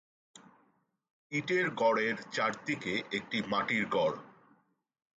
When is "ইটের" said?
1.31-1.65